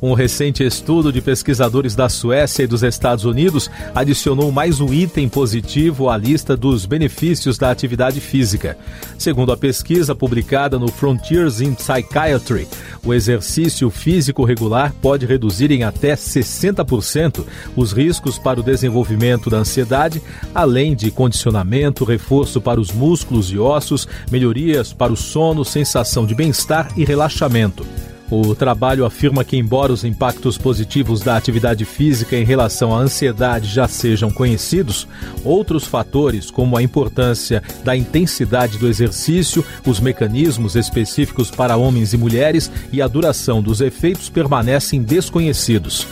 Um 0.00 0.12
recente 0.12 0.62
estudo 0.62 1.12
de 1.12 1.20
pesquisadores 1.20 1.96
da 1.96 2.08
Suécia 2.08 2.62
e 2.62 2.68
dos 2.68 2.84
Estados 2.84 3.24
Unidos 3.24 3.68
adicionou 3.92 4.52
mais 4.52 4.80
um 4.80 4.94
item 4.94 5.28
positivo 5.28 6.08
à 6.08 6.16
lista 6.16 6.56
dos 6.56 6.86
benefícios 6.86 7.58
da 7.58 7.68
atividade 7.68 8.20
física. 8.20 8.78
Segundo 9.18 9.50
a 9.50 9.56
pesquisa 9.56 10.14
publicada 10.14 10.78
no 10.78 10.86
Frontiers 10.86 11.60
in 11.60 11.74
Psychiatry, 11.74 12.68
o 13.04 13.12
exercício 13.12 13.90
físico 13.90 14.44
regular 14.44 14.94
pode 15.02 15.26
reduzir 15.26 15.72
em 15.72 15.82
até 15.82 16.14
60% 16.14 17.44
os 17.74 17.90
riscos 17.90 18.38
para 18.38 18.60
o 18.60 18.62
desenvolvimento 18.62 19.50
da 19.50 19.58
ansiedade, 19.58 20.22
além 20.54 20.94
de 20.94 21.10
condicionamento, 21.10 22.04
reforço 22.04 22.60
para 22.60 22.80
os 22.80 22.92
músculos 22.92 23.50
e 23.50 23.58
ossos, 23.58 24.06
melhorias 24.30 24.92
para 24.92 25.12
o 25.12 25.16
sono, 25.16 25.64
sensação 25.64 26.24
de 26.24 26.36
bem-estar 26.36 26.88
e 26.96 27.04
relaxamento. 27.04 27.84
O 28.30 28.54
trabalho 28.54 29.06
afirma 29.06 29.42
que, 29.42 29.56
embora 29.56 29.92
os 29.92 30.04
impactos 30.04 30.58
positivos 30.58 31.20
da 31.20 31.36
atividade 31.36 31.84
física 31.86 32.36
em 32.36 32.44
relação 32.44 32.94
à 32.94 32.98
ansiedade 33.00 33.68
já 33.68 33.88
sejam 33.88 34.30
conhecidos, 34.30 35.08
outros 35.42 35.84
fatores, 35.84 36.50
como 36.50 36.76
a 36.76 36.82
importância 36.82 37.62
da 37.82 37.96
intensidade 37.96 38.76
do 38.76 38.86
exercício, 38.86 39.64
os 39.86 39.98
mecanismos 39.98 40.76
específicos 40.76 41.50
para 41.50 41.76
homens 41.76 42.12
e 42.12 42.18
mulheres 42.18 42.70
e 42.92 43.00
a 43.00 43.08
duração 43.08 43.62
dos 43.62 43.80
efeitos 43.80 44.28
permanecem 44.28 45.02
desconhecidos. 45.02 46.06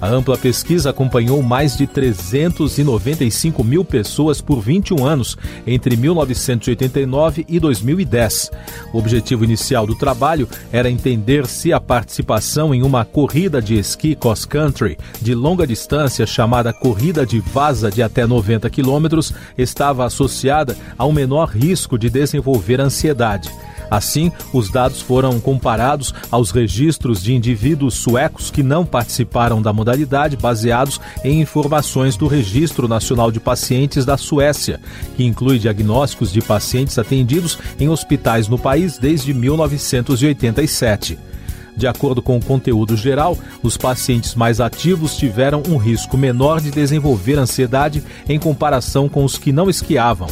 A 0.00 0.08
ampla 0.08 0.38
pesquisa 0.38 0.90
acompanhou 0.90 1.42
mais 1.42 1.76
de 1.76 1.86
395 1.86 3.62
mil 3.62 3.84
pessoas 3.84 4.40
por 4.40 4.60
21 4.60 5.04
anos, 5.04 5.36
entre 5.66 5.94
1989 5.94 7.44
e 7.46 7.60
2010. 7.60 8.50
O 8.94 8.98
objetivo 8.98 9.44
inicial 9.44 9.86
do 9.86 9.94
trabalho 9.94 10.48
era 10.72 10.90
entender 10.90 11.46
se 11.46 11.70
a 11.70 11.78
participação 11.78 12.74
em 12.74 12.82
uma 12.82 13.04
corrida 13.04 13.60
de 13.60 13.78
esqui 13.78 14.14
cross-country 14.14 14.96
de 15.20 15.34
longa 15.34 15.66
distância, 15.66 16.26
chamada 16.26 16.72
corrida 16.72 17.26
de 17.26 17.38
vaza 17.38 17.90
de 17.90 18.02
até 18.02 18.26
90 18.26 18.70
quilômetros, 18.70 19.34
estava 19.58 20.06
associada 20.06 20.76
a 20.96 21.04
um 21.04 21.12
menor 21.12 21.48
risco 21.48 21.98
de 21.98 22.08
desenvolver 22.08 22.80
ansiedade. 22.80 23.50
Assim, 23.90 24.30
os 24.52 24.70
dados 24.70 25.00
foram 25.00 25.40
comparados 25.40 26.14
aos 26.30 26.50
registros 26.50 27.22
de 27.22 27.34
indivíduos 27.34 27.94
suecos 27.94 28.50
que 28.50 28.62
não 28.62 28.86
participaram 28.86 29.60
da 29.60 29.72
modalidade, 29.72 30.36
baseados 30.36 31.00
em 31.24 31.40
informações 31.40 32.16
do 32.16 32.26
Registro 32.26 32.86
Nacional 32.86 33.32
de 33.32 33.40
Pacientes 33.40 34.04
da 34.04 34.16
Suécia, 34.16 34.80
que 35.16 35.24
inclui 35.24 35.58
diagnósticos 35.58 36.32
de 36.32 36.40
pacientes 36.40 36.98
atendidos 36.98 37.58
em 37.78 37.88
hospitais 37.88 38.46
no 38.46 38.58
país 38.58 38.96
desde 38.98 39.34
1987. 39.34 41.18
De 41.76 41.86
acordo 41.86 42.20
com 42.20 42.36
o 42.36 42.44
conteúdo 42.44 42.96
geral, 42.96 43.38
os 43.62 43.76
pacientes 43.76 44.34
mais 44.34 44.60
ativos 44.60 45.16
tiveram 45.16 45.62
um 45.68 45.78
risco 45.78 46.16
menor 46.16 46.60
de 46.60 46.70
desenvolver 46.70 47.38
ansiedade 47.38 48.04
em 48.28 48.38
comparação 48.38 49.08
com 49.08 49.24
os 49.24 49.38
que 49.38 49.50
não 49.50 49.70
esquiavam. 49.70 50.28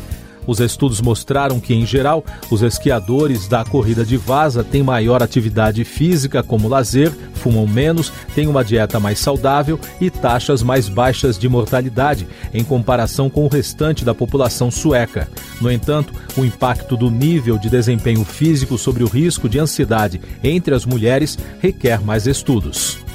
Os 0.46 0.60
estudos 0.60 1.00
mostraram 1.00 1.60
que, 1.60 1.74
em 1.74 1.86
geral, 1.86 2.24
os 2.50 2.62
esquiadores 2.62 3.46
da 3.46 3.64
corrida 3.64 4.04
de 4.04 4.16
vaza 4.16 4.64
têm 4.64 4.82
maior 4.82 5.22
atividade 5.22 5.84
física 5.84 6.42
como 6.42 6.68
lazer, 6.68 7.12
fumam 7.34 7.66
menos, 7.66 8.12
têm 8.34 8.46
uma 8.46 8.64
dieta 8.64 9.00
mais 9.00 9.18
saudável 9.18 9.78
e 10.00 10.10
taxas 10.10 10.62
mais 10.62 10.88
baixas 10.88 11.38
de 11.38 11.48
mortalidade 11.48 12.26
em 12.52 12.64
comparação 12.64 13.30
com 13.30 13.44
o 13.44 13.48
restante 13.48 14.04
da 14.04 14.14
população 14.14 14.70
sueca. 14.70 15.28
No 15.60 15.70
entanto, 15.70 16.12
o 16.36 16.44
impacto 16.44 16.96
do 16.96 17.10
nível 17.10 17.58
de 17.58 17.68
desempenho 17.68 18.24
físico 18.24 18.78
sobre 18.78 19.04
o 19.04 19.08
risco 19.08 19.48
de 19.48 19.58
ansiedade 19.58 20.20
entre 20.42 20.74
as 20.74 20.84
mulheres 20.84 21.38
requer 21.60 22.00
mais 22.00 22.26
estudos. 22.26 23.09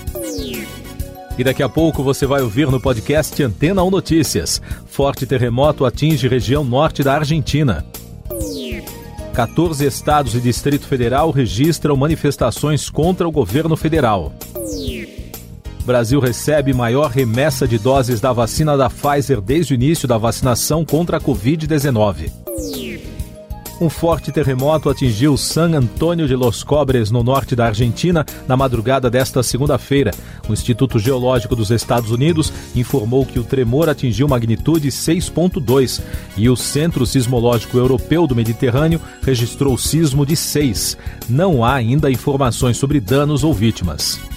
E 1.37 1.43
daqui 1.43 1.61
a 1.61 1.67
pouco 1.67 2.01
você 2.01 2.25
vai 2.25 2.41
ouvir 2.41 2.67
no 2.67 2.79
podcast 2.79 3.41
Antena 3.43 3.83
1 3.83 3.89
Notícias. 3.89 4.61
Forte 4.85 5.25
terremoto 5.25 5.85
atinge 5.85 6.27
região 6.27 6.63
norte 6.63 7.03
da 7.03 7.15
Argentina. 7.15 7.85
14 9.33 9.85
estados 9.85 10.33
e 10.33 10.39
Distrito 10.39 10.87
Federal 10.87 11.29
registram 11.31 11.97
manifestações 11.97 12.89
contra 12.89 13.27
o 13.27 13.31
governo 13.31 13.75
federal. 13.75 14.33
Brasil 15.85 16.19
recebe 16.19 16.73
maior 16.73 17.11
remessa 17.11 17.67
de 17.67 17.77
doses 17.77 18.21
da 18.21 18.31
vacina 18.31 18.77
da 18.77 18.89
Pfizer 18.89 19.41
desde 19.41 19.73
o 19.73 19.75
início 19.75 20.07
da 20.07 20.17
vacinação 20.17 20.85
contra 20.85 21.17
a 21.17 21.21
Covid-19 21.21 22.84
um 23.79 23.89
forte 23.89 24.31
terremoto 24.31 24.89
atingiu 24.89 25.35
San 25.37 25.75
Antônio 25.75 26.27
de 26.27 26.35
los 26.35 26.63
Cobres, 26.63 27.11
no 27.11 27.23
norte 27.23 27.55
da 27.55 27.65
Argentina, 27.65 28.25
na 28.47 28.55
madrugada 28.55 29.09
desta 29.09 29.43
segunda-feira. 29.43 30.11
O 30.47 30.53
Instituto 30.53 30.99
Geológico 30.99 31.55
dos 31.55 31.71
Estados 31.71 32.11
Unidos 32.11 32.51
informou 32.75 33.25
que 33.25 33.39
o 33.39 33.43
tremor 33.43 33.89
atingiu 33.89 34.27
magnitude 34.27 34.89
6.2 34.89 36.01
e 36.37 36.49
o 36.49 36.55
Centro 36.55 37.05
Sismológico 37.05 37.77
Europeu 37.77 38.27
do 38.27 38.35
Mediterrâneo 38.35 39.01
registrou 39.21 39.77
sismo 39.77 40.25
de 40.25 40.35
6. 40.35 40.97
Não 41.29 41.63
há 41.63 41.73
ainda 41.73 42.11
informações 42.11 42.77
sobre 42.77 42.99
danos 42.99 43.43
ou 43.43 43.53
vítimas. 43.53 44.34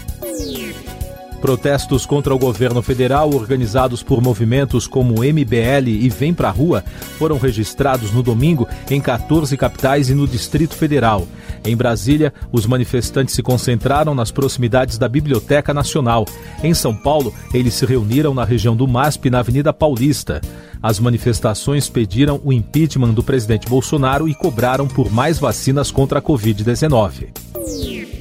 Protestos 1.41 2.05
contra 2.05 2.35
o 2.35 2.39
governo 2.39 2.83
federal, 2.83 3.33
organizados 3.33 4.03
por 4.03 4.21
movimentos 4.21 4.87
como 4.87 5.23
MBL 5.23 5.89
e 5.89 6.09
Vem 6.09 6.35
Pra 6.35 6.51
Rua, 6.51 6.85
foram 7.19 7.39
registrados 7.39 8.11
no 8.13 8.23
domingo 8.23 8.67
em 8.91 9.01
14 9.01 9.57
capitais 9.57 10.11
e 10.11 10.15
no 10.15 10.27
Distrito 10.27 10.75
Federal. 10.75 11.27
Em 11.65 11.77
Brasília, 11.77 12.33
os 12.51 12.67
manifestantes 12.67 13.35
se 13.35 13.43
concentraram 13.43 14.15
nas 14.15 14.31
proximidades 14.31 14.99
da 14.99 15.09
Biblioteca 15.09 15.73
Nacional. 15.73 16.27
Em 16.63 16.75
São 16.75 16.95
Paulo, 16.95 17.33
eles 17.55 17.75
se 17.75 17.87
reuniram 17.87 18.35
na 18.35 18.45
região 18.45 18.77
do 18.77 18.87
MASP, 18.89 19.31
na 19.31 19.39
Avenida 19.39 19.73
Paulista. 19.73 20.41
As 20.83 20.99
manifestações 21.01 21.89
pediram 21.89 22.41
o 22.45 22.53
impeachment 22.53 23.13
do 23.13 23.23
presidente 23.23 23.69
Bolsonaro 23.69 24.29
e 24.29 24.35
cobraram 24.35 24.87
por 24.87 25.11
mais 25.11 25.39
vacinas 25.39 25.91
contra 25.91 26.19
a 26.19 26.23
Covid-19. 26.23 28.18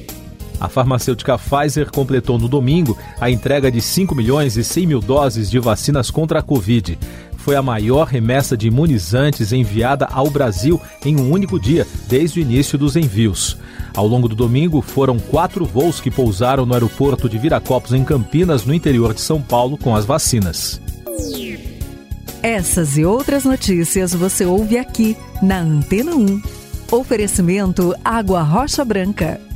A 0.60 0.68
farmacêutica 0.68 1.38
Pfizer 1.38 1.90
completou 1.90 2.38
no 2.38 2.48
domingo 2.48 2.98
a 3.20 3.30
entrega 3.30 3.70
de 3.70 3.80
5 3.80 4.14
milhões 4.14 4.56
e 4.56 4.64
100 4.64 4.86
mil 4.86 5.00
doses 5.00 5.50
de 5.50 5.58
vacinas 5.58 6.10
contra 6.10 6.40
a 6.40 6.42
Covid. 6.42 6.98
Foi 7.36 7.54
a 7.54 7.62
maior 7.62 8.06
remessa 8.06 8.56
de 8.56 8.66
imunizantes 8.66 9.52
enviada 9.52 10.06
ao 10.06 10.28
Brasil 10.28 10.80
em 11.04 11.16
um 11.16 11.30
único 11.30 11.58
dia, 11.58 11.86
desde 12.08 12.40
o 12.40 12.42
início 12.42 12.76
dos 12.76 12.96
envios. 12.96 13.56
Ao 13.94 14.06
longo 14.06 14.28
do 14.28 14.34
domingo, 14.34 14.82
foram 14.82 15.18
quatro 15.18 15.64
voos 15.64 16.00
que 16.00 16.10
pousaram 16.10 16.66
no 16.66 16.74
aeroporto 16.74 17.28
de 17.28 17.38
Viracopos, 17.38 17.92
em 17.92 18.04
Campinas, 18.04 18.64
no 18.64 18.74
interior 18.74 19.14
de 19.14 19.20
São 19.20 19.40
Paulo, 19.40 19.78
com 19.78 19.94
as 19.94 20.04
vacinas. 20.04 20.80
Essas 22.42 22.96
e 22.96 23.04
outras 23.04 23.44
notícias 23.44 24.12
você 24.12 24.44
ouve 24.44 24.76
aqui 24.76 25.16
na 25.40 25.60
Antena 25.60 26.14
1. 26.14 26.42
Oferecimento 26.90 27.94
Água 28.04 28.42
Rocha 28.42 28.84
Branca. 28.84 29.47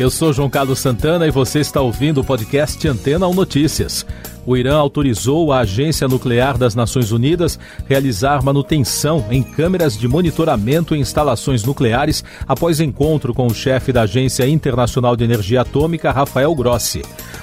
Eu 0.00 0.08
sou 0.08 0.32
João 0.32 0.48
Carlos 0.48 0.78
Santana 0.78 1.26
e 1.26 1.30
você 1.30 1.60
está 1.60 1.82
ouvindo 1.82 2.22
o 2.22 2.24
podcast 2.24 2.88
Antena 2.88 3.28
1 3.28 3.34
Notícias. 3.34 4.06
O 4.46 4.56
Irã 4.56 4.78
autorizou 4.78 5.52
a 5.52 5.58
Agência 5.58 6.08
Nuclear 6.08 6.56
das 6.56 6.74
Nações 6.74 7.12
Unidas 7.12 7.58
realizar 7.86 8.42
manutenção 8.42 9.22
em 9.30 9.42
câmeras 9.42 9.98
de 9.98 10.08
monitoramento 10.08 10.94
em 10.94 11.00
instalações 11.00 11.64
nucleares 11.64 12.24
após 12.48 12.80
encontro 12.80 13.34
com 13.34 13.46
o 13.46 13.54
chefe 13.54 13.92
da 13.92 14.04
Agência 14.04 14.48
Internacional 14.48 15.14
de 15.14 15.24
Energia 15.24 15.60
Atômica, 15.60 16.10
Rafael 16.10 16.54
Grossi. 16.54 17.02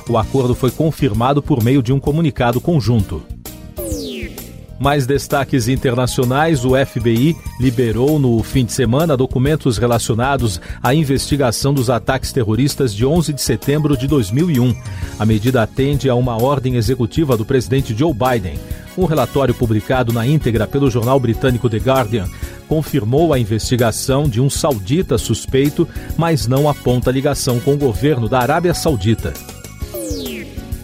O 0.10 0.18
acordo 0.18 0.56
foi 0.56 0.72
confirmado 0.72 1.44
por 1.44 1.64
meio 1.64 1.84
de 1.84 1.94
um 1.94 2.00
comunicado 2.00 2.60
conjunto. 2.60 3.22
Mais 4.80 5.06
destaques 5.06 5.68
internacionais: 5.68 6.64
o 6.64 6.74
FBI 6.86 7.36
liberou 7.60 8.20
no 8.20 8.42
fim 8.44 8.66
de 8.66 8.72
semana 8.72 9.18
documentos 9.18 9.78
relacionados 9.78 10.62
à 10.82 10.94
investigação 10.94 11.74
dos 11.74 11.90
ataques 11.90 12.32
terroristas 12.32 12.94
de 12.94 13.06
11 13.06 13.34
de 13.34 13.42
setembro 13.42 13.98
de 13.98 14.08
2001. 14.08 14.76
A 15.20 15.26
medida 15.26 15.64
atende 15.64 16.10
a 16.10 16.16
uma 16.16 16.42
ordem 16.42 16.76
executiva 16.76 17.36
do 17.36 17.46
presidente 17.46 17.96
Joe 17.98 18.14
Biden. 18.14 18.60
Um 18.98 19.06
relatório 19.06 19.54
publicado 19.54 20.12
na 20.12 20.26
íntegra 20.26 20.66
pelo 20.66 20.90
jornal 20.90 21.20
britânico 21.20 21.70
The 21.70 21.78
Guardian 21.78 22.28
confirmou 22.68 23.34
a 23.34 23.40
investigação 23.40 24.28
de 24.28 24.42
um 24.42 24.50
saudita 24.50 25.18
suspeito, 25.18 25.88
mas 26.18 26.48
não 26.48 26.70
aponta 26.70 27.12
ligação 27.12 27.60
com 27.60 27.74
o 27.74 27.78
governo 27.78 28.28
da 28.28 28.40
Arábia 28.40 28.74
Saudita. 28.74 29.34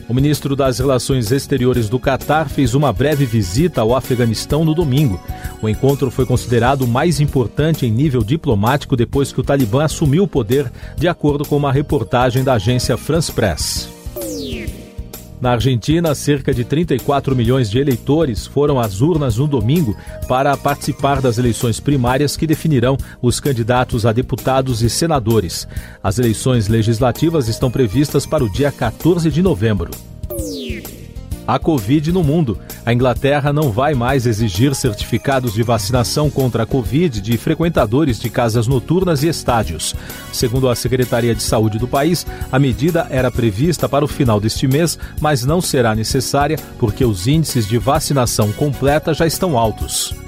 O 0.08 0.14
ministro 0.14 0.56
das 0.56 0.80
Relações 0.80 1.32
Exteriores 1.32 1.88
do 1.88 1.98
Catar 1.98 2.50
fez 2.50 2.76
uma 2.76 2.92
breve 2.92 3.26
visita 3.26 3.82
ao 3.82 3.96
Afeganistão 3.96 4.66
no 4.66 4.76
domingo. 4.76 5.20
O 5.62 5.70
encontro 5.70 6.12
foi 6.12 6.26
considerado 6.26 6.82
o 6.82 6.88
mais 6.88 7.22
importante 7.22 7.86
em 7.86 7.92
nível 7.92 8.22
diplomático 8.22 8.98
depois 8.98 9.32
que 9.32 9.40
o 9.40 9.44
Talibã 9.44 9.86
assumiu 9.86 10.24
o 10.24 10.28
poder, 10.28 10.72
de 10.98 11.08
acordo 11.08 11.46
com 11.46 11.56
uma 11.56 11.72
reportagem 11.72 12.44
da 12.44 12.54
agência 12.54 12.98
France 12.98 13.32
Press. 13.32 14.03
Na 15.44 15.52
Argentina, 15.52 16.16
cerca 16.16 16.54
de 16.54 16.64
34 16.64 17.36
milhões 17.36 17.70
de 17.70 17.78
eleitores 17.78 18.48
foram 18.48 18.80
às 18.80 19.02
urnas 19.02 19.36
no 19.36 19.46
domingo 19.46 19.94
para 20.26 20.56
participar 20.56 21.20
das 21.20 21.38
eleições 21.38 21.82
primárias 21.82 22.38
que 22.38 22.48
definirão 22.48 22.96
os 23.22 23.42
candidatos 23.42 24.06
a 24.06 24.14
deputados 24.14 24.82
e 24.82 24.90
senadores. 24.90 25.68
As 26.02 26.18
eleições 26.18 26.70
legislativas 26.70 27.50
estão 27.50 27.70
previstas 27.70 28.26
para 28.26 28.42
o 28.42 28.50
dia 28.50 28.72
14 28.72 29.30
de 29.30 29.42
novembro. 29.42 29.92
A 31.46 31.60
Covid 31.60 32.14
no 32.14 32.24
mundo. 32.24 32.58
A 32.86 32.94
Inglaterra 32.94 33.54
não 33.54 33.72
vai 33.72 33.94
mais 33.94 34.26
exigir 34.26 34.76
certificados 34.76 35.54
de 35.54 35.64
vacinação 35.64 36.30
contra 36.30 36.64
a 36.64 36.66
Covid 36.66 37.22
de 37.22 37.38
frequentadores 37.38 38.20
de 38.20 38.30
casas 38.30 38.68
noturnas 38.68 39.24
e 39.24 39.30
estádios. 39.30 39.96
Segundo 40.34 40.68
a 40.68 40.76
Secretaria 40.76 41.34
de 41.34 41.42
Saúde 41.42 41.78
do 41.78 41.88
país, 41.88 42.26
a 42.52 42.60
medida 42.60 43.08
era 43.10 43.32
prevista 43.32 43.88
para 43.88 44.04
o 44.04 44.08
final 44.08 44.40
deste 44.40 44.68
mês, 44.68 45.00
mas 45.22 45.46
não 45.46 45.62
será 45.62 45.96
necessária 45.96 46.58
porque 46.78 47.06
os 47.06 47.26
índices 47.26 47.68
de 47.68 47.78
vacinação 47.78 48.52
completa 48.52 49.14
já 49.14 49.26
estão 49.26 49.58
altos. 49.58 50.23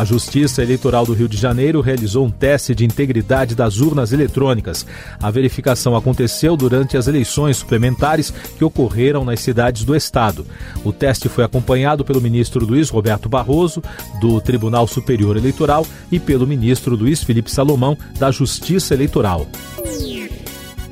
A 0.00 0.04
Justiça 0.06 0.62
Eleitoral 0.62 1.04
do 1.04 1.12
Rio 1.12 1.28
de 1.28 1.36
Janeiro 1.36 1.82
realizou 1.82 2.24
um 2.24 2.30
teste 2.30 2.74
de 2.74 2.86
integridade 2.86 3.54
das 3.54 3.80
urnas 3.80 4.14
eletrônicas. 4.14 4.86
A 5.22 5.30
verificação 5.30 5.94
aconteceu 5.94 6.56
durante 6.56 6.96
as 6.96 7.06
eleições 7.06 7.58
suplementares 7.58 8.32
que 8.56 8.64
ocorreram 8.64 9.26
nas 9.26 9.40
cidades 9.40 9.84
do 9.84 9.94
estado. 9.94 10.46
O 10.82 10.90
teste 10.90 11.28
foi 11.28 11.44
acompanhado 11.44 12.02
pelo 12.02 12.18
ministro 12.18 12.64
Luiz 12.64 12.88
Roberto 12.88 13.28
Barroso, 13.28 13.82
do 14.22 14.40
Tribunal 14.40 14.86
Superior 14.86 15.36
Eleitoral, 15.36 15.86
e 16.10 16.18
pelo 16.18 16.46
ministro 16.46 16.96
Luiz 16.96 17.22
Felipe 17.22 17.50
Salomão, 17.50 17.94
da 18.18 18.30
Justiça 18.30 18.94
Eleitoral. 18.94 19.46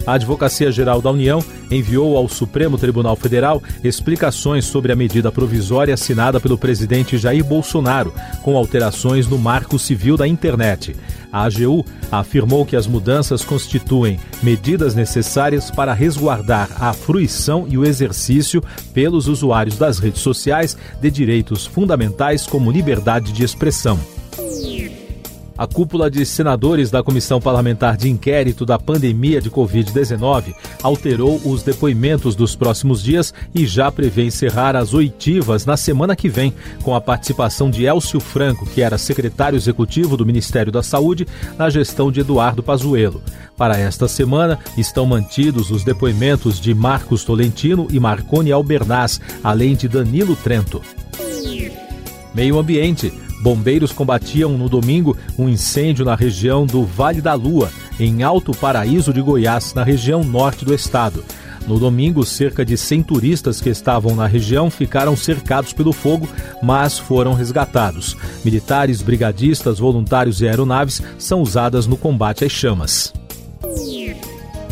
A 0.08 0.14
Advocacia 0.14 0.72
Geral 0.72 1.02
da 1.02 1.10
União 1.10 1.44
enviou 1.70 2.16
ao 2.16 2.26
Supremo 2.31 2.78
Tribunal 2.78 3.14
Federal 3.14 3.62
explicações 3.84 4.64
sobre 4.64 4.90
a 4.90 4.96
medida 4.96 5.31
provisória 5.31 5.93
assinada 5.93 6.40
pelo 6.40 6.56
presidente 6.56 7.19
Jair 7.19 7.44
Bolsonaro, 7.44 8.14
com 8.43 8.56
alterações 8.56 9.28
no 9.28 9.37
Marco 9.37 9.78
Civil 9.78 10.16
da 10.16 10.26
Internet. 10.26 10.96
A 11.31 11.44
AGU 11.44 11.84
afirmou 12.10 12.64
que 12.64 12.75
as 12.75 12.87
mudanças 12.87 13.44
constituem 13.44 14.19
medidas 14.43 14.94
necessárias 14.94 15.70
para 15.70 15.93
resguardar 15.93 16.70
a 16.81 16.94
fruição 16.94 17.66
e 17.69 17.76
o 17.76 17.84
exercício 17.84 18.64
pelos 18.94 19.28
usuários 19.28 19.76
das 19.76 19.99
redes 19.99 20.22
sociais 20.22 20.75
de 21.02 21.10
direitos 21.10 21.66
fundamentais 21.66 22.46
como 22.46 22.72
liberdade 22.72 23.31
de 23.31 23.44
expressão. 23.44 24.00
A 25.58 25.66
cúpula 25.66 26.08
de 26.08 26.25
senadores 26.25 26.88
da 26.88 27.02
Comissão 27.02 27.40
Parlamentar 27.40 27.96
de 27.96 28.08
Inquérito 28.08 28.64
da 28.64 28.78
Pandemia 28.78 29.40
de 29.40 29.50
Covid-19 29.50 30.55
alterou 30.81 31.40
os 31.44 31.64
depoimentos 31.64 32.37
dos 32.37 32.55
próximos 32.55 33.02
dias 33.02 33.34
e 33.52 33.66
já 33.66 33.90
prevê 33.90 34.22
encerrar 34.22 34.76
as 34.76 34.94
oitivas 34.94 35.66
na 35.66 35.76
semana 35.76 36.14
que 36.14 36.28
vem, 36.28 36.55
com 36.84 36.94
a 36.94 37.00
participação 37.00 37.72
de 37.72 37.84
Elcio 37.84 38.20
Franco, 38.20 38.66
que 38.66 38.82
era 38.82 38.96
secretário 38.96 39.56
executivo 39.56 40.16
do 40.16 40.25
Ministério 40.25 40.70
da 40.70 40.81
Saúde 40.81 41.26
na 41.58 41.69
gestão 41.69 42.12
de 42.12 42.20
Eduardo 42.20 42.62
Pazuello. 42.62 43.20
Para 43.56 43.76
esta 43.76 44.06
semana, 44.06 44.60
estão 44.76 45.05
mantidos 45.06 45.72
os 45.72 45.82
depoimentos 45.82 46.60
de 46.60 46.72
Marcos 46.72 47.25
Tolentino 47.25 47.88
e 47.90 47.99
Marconi 47.99 48.52
Albernaz, 48.52 49.20
além 49.43 49.75
de 49.75 49.88
Danilo 49.88 50.37
Trento. 50.37 50.81
Meio 52.32 52.60
Ambiente. 52.60 53.12
Bombeiros 53.40 53.93
combatiam 53.93 54.56
no 54.56 54.69
domingo 54.69 55.17
um 55.39 55.48
incêndio 55.48 56.05
na 56.05 56.15
região 56.15 56.67
do 56.67 56.84
Vale 56.84 57.20
da 57.20 57.34
Lua, 57.34 57.70
em 57.98 58.22
Alto 58.22 58.53
Paraíso 58.53 59.13
de 59.13 59.20
Goiás, 59.20 59.74
na 59.74 59.82
região 59.82 60.24
norte 60.24 60.65
do 60.65 60.74
estado. 60.74 61.24
No 61.67 61.79
domingo, 61.79 62.24
cerca 62.24 62.65
de 62.65 62.79
100 62.79 63.03
turistas 63.03 63.60
que 63.60 63.69
estavam 63.69 64.17
na 64.17 64.27
região 64.27 64.70
ficaram 64.70 65.15
cercados 65.15 65.72
pelo 65.72 65.93
fogo, 65.93 66.27
mas 66.63 66.98
foram 66.98 67.34
resgatados. 67.34 68.17
Militares, 68.43 69.03
brigadistas, 69.03 69.79
voluntários 69.79 70.41
e 70.41 70.48
aeronaves 70.48 71.03
são 71.19 71.43
usadas 71.43 71.86
no 71.86 71.96
combate 71.96 72.44
às 72.44 72.53
chamas. 72.53 73.13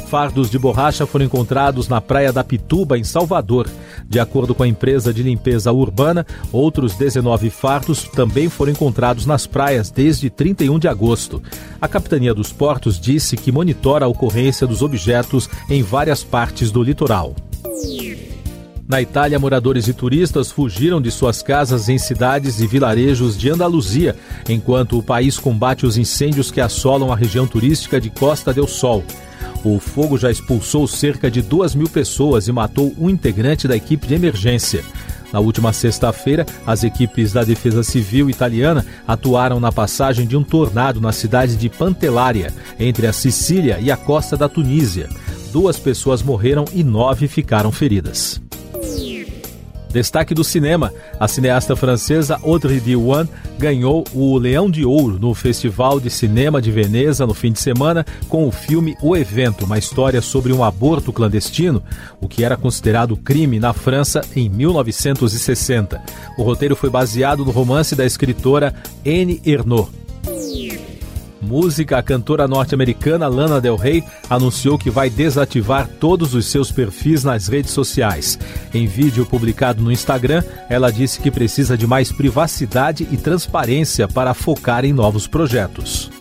Fardos 0.06 0.48
de 0.48 0.58
borracha 0.58 1.04
foram 1.04 1.24
encontrados 1.24 1.88
na 1.88 2.00
praia 2.00 2.32
da 2.32 2.44
Pituba, 2.44 2.96
em 2.96 3.02
Salvador. 3.02 3.68
De 4.08 4.20
acordo 4.20 4.54
com 4.54 4.62
a 4.62 4.68
empresa 4.68 5.12
de 5.12 5.22
limpeza 5.22 5.72
urbana, 5.72 6.24
outros 6.52 6.94
19 6.94 7.50
fardos 7.50 8.04
também 8.04 8.48
foram 8.48 8.70
encontrados 8.70 9.26
nas 9.26 9.48
praias 9.48 9.90
desde 9.90 10.30
31 10.30 10.78
de 10.78 10.86
agosto. 10.86 11.42
A 11.80 11.88
Capitania 11.88 12.32
dos 12.32 12.52
Portos 12.52 13.00
disse 13.00 13.36
que 13.36 13.50
monitora 13.50 14.04
a 14.04 14.08
ocorrência 14.08 14.64
dos 14.64 14.80
objetos 14.80 15.50
em 15.68 15.82
várias 15.82 16.22
partes 16.22 16.70
do 16.70 16.84
litoral. 16.84 17.34
Na 18.88 19.02
Itália, 19.02 19.40
moradores 19.40 19.88
e 19.88 19.92
turistas 19.92 20.52
fugiram 20.52 21.02
de 21.02 21.10
suas 21.10 21.42
casas 21.42 21.88
em 21.88 21.98
cidades 21.98 22.60
e 22.60 22.66
vilarejos 22.68 23.36
de 23.36 23.50
Andaluzia, 23.50 24.14
enquanto 24.48 24.96
o 24.96 25.02
país 25.02 25.36
combate 25.36 25.84
os 25.84 25.98
incêndios 25.98 26.52
que 26.52 26.60
assolam 26.60 27.12
a 27.12 27.16
região 27.16 27.48
turística 27.48 28.00
de 28.00 28.08
Costa 28.08 28.54
del 28.54 28.68
Sol. 28.68 29.02
O 29.64 29.80
fogo 29.80 30.16
já 30.16 30.30
expulsou 30.30 30.86
cerca 30.86 31.30
de 31.30 31.42
duas 31.42 31.74
mil 31.74 31.88
pessoas 31.88 32.46
e 32.46 32.52
matou 32.52 32.94
um 32.98 33.10
integrante 33.10 33.66
da 33.66 33.76
equipe 33.76 34.06
de 34.06 34.14
emergência. 34.14 34.84
Na 35.32 35.40
última 35.40 35.72
sexta-feira, 35.72 36.46
as 36.66 36.84
equipes 36.84 37.32
da 37.32 37.42
Defesa 37.42 37.82
Civil 37.82 38.30
italiana 38.30 38.86
atuaram 39.06 39.58
na 39.58 39.72
passagem 39.72 40.26
de 40.26 40.36
um 40.36 40.44
tornado 40.44 41.00
na 41.00 41.12
cidade 41.12 41.56
de 41.56 41.68
Pantellária, 41.68 42.52
entre 42.78 43.06
a 43.06 43.12
Sicília 43.12 43.78
e 43.80 43.90
a 43.90 43.96
costa 43.96 44.36
da 44.36 44.48
Tunísia. 44.48 45.08
Duas 45.52 45.78
pessoas 45.78 46.22
morreram 46.22 46.64
e 46.72 46.84
nove 46.84 47.26
ficaram 47.26 47.72
feridas. 47.72 48.40
Destaque 49.96 50.34
do 50.34 50.44
cinema: 50.44 50.92
a 51.18 51.26
cineasta 51.26 51.74
francesa 51.74 52.38
Audrey 52.42 52.80
Diwan 52.80 53.26
ganhou 53.58 54.04
o 54.12 54.36
Leão 54.36 54.70
de 54.70 54.84
Ouro 54.84 55.18
no 55.18 55.32
Festival 55.32 55.98
de 55.98 56.10
Cinema 56.10 56.60
de 56.60 56.70
Veneza 56.70 57.26
no 57.26 57.32
fim 57.32 57.50
de 57.50 57.60
semana 57.60 58.04
com 58.28 58.46
o 58.46 58.52
filme 58.52 58.94
O 59.00 59.16
Evento, 59.16 59.64
uma 59.64 59.78
história 59.78 60.20
sobre 60.20 60.52
um 60.52 60.62
aborto 60.62 61.14
clandestino, 61.14 61.82
o 62.20 62.28
que 62.28 62.44
era 62.44 62.58
considerado 62.58 63.16
crime 63.16 63.58
na 63.58 63.72
França 63.72 64.20
em 64.36 64.50
1960. 64.50 66.02
O 66.36 66.42
roteiro 66.42 66.76
foi 66.76 66.90
baseado 66.90 67.42
no 67.42 67.50
romance 67.50 67.96
da 67.96 68.04
escritora 68.04 68.74
Anne 69.02 69.40
Ernaux 69.46 69.88
música, 71.46 71.96
a 71.96 72.02
cantora 72.02 72.48
norte-americana 72.48 73.28
Lana 73.28 73.60
Del 73.60 73.76
Rey 73.76 74.04
anunciou 74.28 74.76
que 74.76 74.90
vai 74.90 75.08
desativar 75.08 75.88
todos 76.00 76.34
os 76.34 76.46
seus 76.46 76.70
perfis 76.70 77.24
nas 77.24 77.46
redes 77.48 77.70
sociais. 77.70 78.38
Em 78.74 78.86
vídeo 78.86 79.24
publicado 79.24 79.82
no 79.82 79.92
Instagram, 79.92 80.42
ela 80.68 80.90
disse 80.90 81.20
que 81.20 81.30
precisa 81.30 81.78
de 81.78 81.86
mais 81.86 82.10
privacidade 82.10 83.06
e 83.10 83.16
transparência 83.16 84.08
para 84.08 84.34
focar 84.34 84.84
em 84.84 84.92
novos 84.92 85.26
projetos. 85.26 86.15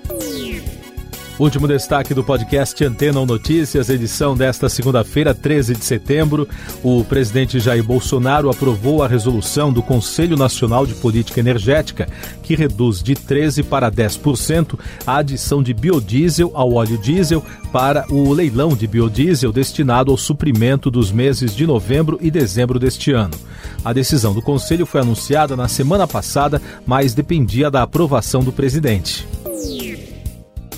Último 1.38 1.68
destaque 1.68 2.14
do 2.14 2.24
podcast 2.24 2.82
Antena 2.86 3.26
Notícias, 3.26 3.90
edição 3.90 4.38
desta 4.38 4.70
segunda-feira, 4.70 5.34
13 5.34 5.76
de 5.76 5.84
setembro. 5.84 6.48
O 6.82 7.04
presidente 7.04 7.60
Jair 7.60 7.84
Bolsonaro 7.84 8.50
aprovou 8.50 9.04
a 9.04 9.08
resolução 9.08 9.74
do 9.74 9.84
Conselho 9.84 10.38
Nacional 10.38 10.86
de 10.86 10.94
Política 10.94 11.42
Energética, 11.42 12.08
que 12.42 12.56
reduz 12.56 13.04
de 13.04 13.16
13% 13.16 13.66
para 13.66 13.92
10% 13.92 14.80
a 15.06 15.18
adição 15.18 15.62
de 15.62 15.74
biodiesel 15.74 16.52
ao 16.54 16.72
óleo 16.72 16.98
diesel 16.98 17.44
para 17.70 18.06
o 18.10 18.32
leilão 18.32 18.70
de 18.70 18.88
biodiesel 18.88 19.52
destinado 19.52 20.12
ao 20.12 20.18
suprimento 20.18 20.90
dos 20.90 21.12
meses 21.12 21.54
de 21.54 21.68
novembro 21.68 22.18
e 22.22 22.32
dezembro 22.32 22.80
deste 22.80 23.12
ano. 23.12 23.36
A 23.84 23.92
decisão 23.92 24.34
do 24.34 24.42
Conselho 24.42 24.86
foi 24.86 25.02
anunciada 25.02 25.54
na 25.54 25.68
semana 25.68 26.08
passada, 26.08 26.62
mas 26.86 27.14
dependia 27.14 27.70
da 27.70 27.84
aprovação 27.84 28.42
do 28.42 28.54
presidente. 28.54 29.28